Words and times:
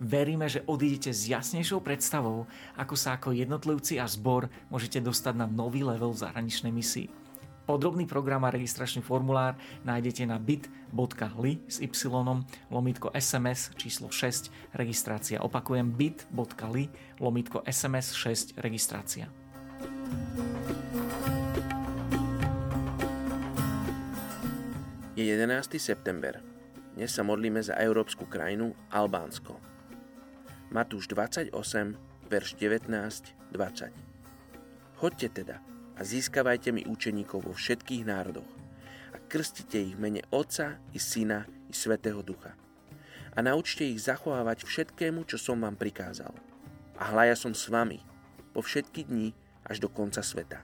Veríme, 0.00 0.48
že 0.48 0.64
odídete 0.64 1.12
s 1.12 1.28
jasnejšou 1.28 1.84
predstavou, 1.84 2.48
ako 2.72 2.96
sa 2.96 3.20
ako 3.20 3.36
jednotlivci 3.36 4.00
a 4.00 4.08
zbor 4.08 4.48
môžete 4.72 4.96
dostať 4.96 5.36
na 5.36 5.44
nový 5.44 5.84
level 5.84 6.16
v 6.16 6.24
zahraničnej 6.24 6.72
misii. 6.72 7.12
Podrobný 7.68 8.08
program 8.08 8.48
a 8.48 8.50
registračný 8.50 9.04
formulár 9.04 9.60
nájdete 9.84 10.24
na 10.24 10.40
bit.ly 10.40 11.60
s 11.68 11.84
y 11.84 11.86
lomitko 12.72 13.12
SMS 13.12 13.76
číslo 13.76 14.08
6 14.08 14.72
registrácia. 14.72 15.38
Opakujem 15.44 15.92
bit.ly 15.92 16.88
lomitko 17.20 17.60
SMS 17.68 18.16
6 18.16 18.56
registrácia. 18.56 19.28
Je 25.12 25.28
11. 25.28 25.76
september. 25.76 26.40
Dnes 26.96 27.12
sa 27.12 27.20
modlíme 27.20 27.60
za 27.60 27.76
európsku 27.76 28.24
krajinu 28.24 28.72
Albánsko. 28.88 29.70
Matúš 30.70 31.10
28, 31.10 31.50
verš 32.30 32.54
19, 32.54 32.94
20. 32.94 33.90
Chodte 35.02 35.26
teda 35.26 35.58
a 35.98 36.00
získavajte 36.06 36.70
mi 36.70 36.86
učeníkov 36.86 37.42
vo 37.42 37.50
všetkých 37.50 38.06
národoch 38.06 38.46
a 39.10 39.18
krstite 39.18 39.82
ich 39.82 39.98
mene 39.98 40.22
Otca 40.30 40.78
i 40.94 41.02
Syna 41.02 41.42
i 41.66 41.74
Svetého 41.74 42.22
Ducha. 42.22 42.54
A 43.34 43.42
naučte 43.42 43.82
ich 43.82 43.98
zachovávať 43.98 44.62
všetkému, 44.62 45.26
čo 45.26 45.42
som 45.42 45.58
vám 45.58 45.74
prikázal. 45.74 46.30
A 47.02 47.02
hľa 47.10 47.34
ja 47.34 47.36
som 47.36 47.50
s 47.50 47.66
vami 47.66 47.98
po 48.54 48.62
všetky 48.62 49.10
dni 49.10 49.34
až 49.66 49.82
do 49.82 49.90
konca 49.90 50.22
sveta. 50.22 50.62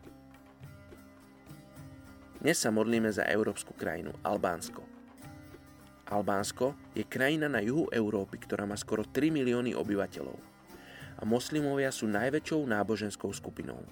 Dnes 2.38 2.62
sa 2.62 2.70
modlíme 2.70 3.10
za 3.10 3.26
európsku 3.26 3.74
krajinu 3.74 4.14
Albánsko. 4.22 4.95
Albánsko 6.06 6.78
je 6.94 7.02
krajina 7.02 7.50
na 7.50 7.58
juhu 7.58 7.90
Európy, 7.90 8.38
ktorá 8.38 8.62
má 8.62 8.78
skoro 8.78 9.02
3 9.02 9.26
milióny 9.34 9.74
obyvateľov. 9.74 10.38
A 11.18 11.22
moslimovia 11.26 11.90
sú 11.90 12.06
najväčšou 12.06 12.62
náboženskou 12.62 13.30
skupinou. 13.34 13.82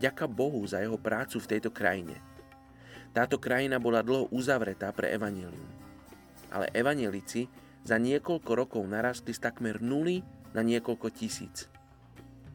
Ďaká 0.00 0.24
Bohu 0.24 0.64
za 0.64 0.80
jeho 0.80 0.96
prácu 0.96 1.36
v 1.36 1.50
tejto 1.56 1.68
krajine. 1.68 2.16
Táto 3.12 3.36
krajina 3.36 3.76
bola 3.76 4.00
dlho 4.00 4.32
uzavretá 4.32 4.92
pre 4.96 5.12
evanílium. 5.12 5.68
Ale 6.48 6.72
evanielici 6.72 7.48
za 7.84 8.00
niekoľko 8.00 8.50
rokov 8.56 8.82
narastli 8.88 9.36
z 9.36 9.40
takmer 9.44 9.80
nuly 9.84 10.24
na 10.56 10.64
niekoľko 10.64 11.12
tisíc. 11.12 11.68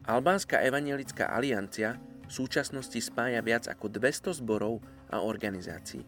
Albánska 0.02 0.58
evanielická 0.58 1.30
aliancia 1.30 2.02
v 2.26 2.32
súčasnosti 2.34 2.98
spája 2.98 3.38
viac 3.46 3.70
ako 3.70 3.86
200 3.86 4.42
zborov 4.42 4.82
a 5.06 5.22
organizácií. 5.22 6.02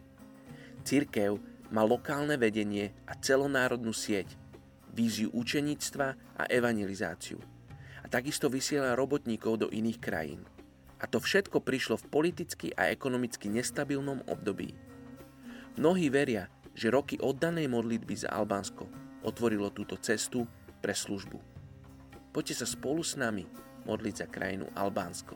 Cirkev 0.83 1.54
má 1.73 1.81
lokálne 1.81 2.37
vedenie 2.37 2.93
a 3.09 3.17
celonárodnú 3.17 3.93
sieť, 3.93 4.37
víziu 4.93 5.29
učeníctva 5.33 6.07
a 6.37 6.43
evangelizáciu. 6.47 7.41
A 8.01 8.07
takisto 8.07 8.47
vysiela 8.47 8.93
robotníkov 8.93 9.65
do 9.65 9.67
iných 9.73 9.99
krajín. 9.99 10.41
A 11.01 11.09
to 11.09 11.19
všetko 11.19 11.59
prišlo 11.59 11.99
v 11.99 12.09
politicky 12.09 12.67
a 12.77 12.87
ekonomicky 12.93 13.49
nestabilnom 13.51 14.23
období. 14.29 14.71
Mnohí 15.75 16.07
veria, 16.07 16.47
že 16.71 16.93
roky 16.93 17.19
oddanej 17.19 17.67
modlitby 17.67 18.15
za 18.15 18.31
Albánsko 18.31 18.87
otvorilo 19.25 19.73
túto 19.73 19.99
cestu 19.99 20.47
pre 20.79 20.95
službu. 20.95 21.41
Poďte 22.31 22.63
sa 22.63 22.67
spolu 22.67 23.03
s 23.03 23.17
nami 23.19 23.43
modliť 23.83 24.15
za 24.15 24.27
krajinu 24.27 24.69
Albánsko. 24.75 25.35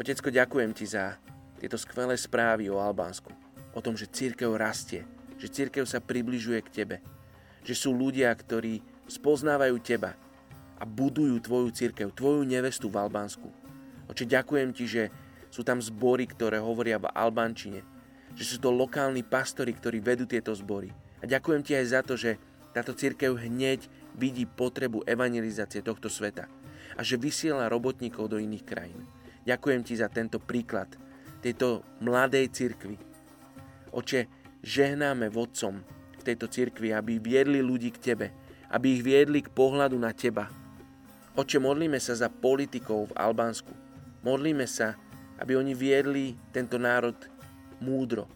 Otecko, 0.00 0.32
ďakujem 0.32 0.72
ti 0.72 0.88
za 0.88 1.20
tieto 1.60 1.76
skvelé 1.76 2.16
správy 2.16 2.72
o 2.72 2.80
Albánsku. 2.80 3.28
O 3.76 3.84
tom, 3.84 3.92
že 3.92 4.08
církev 4.08 4.56
rastie, 4.56 5.04
že 5.36 5.52
církev 5.52 5.84
sa 5.84 6.00
približuje 6.00 6.64
k 6.64 6.72
tebe, 6.72 6.96
že 7.60 7.76
sú 7.76 7.92
ľudia, 7.92 8.32
ktorí 8.32 8.80
spoznávajú 9.04 9.76
teba 9.84 10.16
a 10.80 10.88
budujú 10.88 11.36
tvoju 11.44 11.68
církev, 11.68 12.16
tvoju 12.16 12.48
nevestu 12.48 12.88
v 12.88 13.04
Albánsku. 13.04 13.52
Oče, 14.08 14.24
ďakujem 14.24 14.70
ti, 14.72 14.88
že 14.88 15.12
sú 15.52 15.60
tam 15.60 15.78
zbory, 15.82 16.24
ktoré 16.24 16.56
hovoria 16.58 16.96
v 16.96 17.12
albánčine, 17.12 17.84
že 18.32 18.46
sú 18.46 18.56
to 18.62 18.72
lokálni 18.72 19.26
pastori, 19.26 19.76
ktorí 19.76 20.00
vedú 20.00 20.24
tieto 20.24 20.54
zbory. 20.56 20.88
A 21.20 21.28
ďakujem 21.28 21.62
ti 21.62 21.76
aj 21.76 21.86
za 21.90 22.00
to, 22.00 22.14
že 22.16 22.40
táto 22.72 22.94
církev 22.94 23.36
hneď 23.36 23.90
vidí 24.14 24.46
potrebu 24.46 25.02
evangelizácie 25.04 25.82
tohto 25.82 26.06
sveta 26.06 26.46
a 26.94 27.00
že 27.02 27.18
vysiela 27.18 27.70
robotníkov 27.70 28.30
do 28.30 28.38
iných 28.38 28.64
krajín. 28.64 29.02
Ďakujem 29.42 29.82
ti 29.82 29.94
za 29.98 30.06
tento 30.06 30.38
príklad, 30.38 30.90
tejto 31.40 31.80
mladej 32.04 32.52
cirkvi. 32.52 32.96
Oče, 33.90 34.28
žehnáme 34.62 35.32
vodcom 35.32 35.80
v 36.20 36.22
tejto 36.22 36.46
cirkvi, 36.46 36.92
aby 36.92 37.16
viedli 37.16 37.64
ľudí 37.64 37.90
k 37.96 38.12
Tebe, 38.12 38.26
aby 38.70 39.00
ich 39.00 39.02
viedli 39.02 39.40
k 39.40 39.50
pohľadu 39.50 39.96
na 39.96 40.12
Teba. 40.12 40.52
Oče, 41.34 41.58
modlíme 41.58 41.96
sa 41.96 42.12
za 42.14 42.28
politikov 42.28 43.10
v 43.10 43.16
Albánsku. 43.16 43.72
Modlíme 44.20 44.68
sa, 44.68 44.94
aby 45.40 45.56
oni 45.56 45.72
viedli 45.72 46.36
tento 46.52 46.76
národ 46.76 47.16
múdro. 47.80 48.28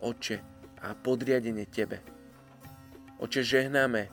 Oče, 0.00 0.40
a 0.80 0.96
podriadenie 0.96 1.68
Tebe. 1.68 2.00
Oče, 3.20 3.44
žehnáme 3.44 4.08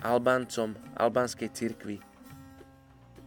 Albáncom, 0.00 0.72
albánskej 0.96 1.52
cirkvi. 1.52 2.00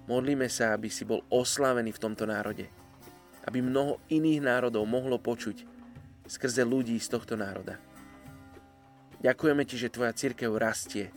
Modlíme 0.10 0.50
sa, 0.50 0.74
aby 0.74 0.90
si 0.90 1.06
bol 1.06 1.22
oslavený 1.30 1.94
v 1.94 2.02
tomto 2.02 2.26
národe 2.26 2.66
aby 3.48 3.64
mnoho 3.64 4.04
iných 4.12 4.44
národov 4.44 4.84
mohlo 4.84 5.16
počuť 5.18 5.64
skrze 6.28 6.68
ľudí 6.68 7.00
z 7.00 7.08
tohto 7.08 7.40
národa. 7.40 7.80
Ďakujeme 9.24 9.64
Ti, 9.64 9.76
že 9.80 9.94
Tvoja 9.94 10.14
církev 10.14 10.52
rastie. 10.54 11.10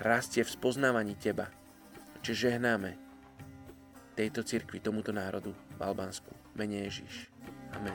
Rastie 0.00 0.42
v 0.42 0.50
spoznávaní 0.50 1.14
Teba. 1.14 1.52
Čiže 2.24 2.50
žehnáme 2.50 2.98
tejto 4.18 4.42
cirkvi, 4.42 4.82
tomuto 4.82 5.14
národu 5.14 5.54
v 5.54 5.80
Albánsku. 5.80 6.34
Mene 6.58 6.90
Ježiš. 6.90 7.30
Amen. 7.70 7.94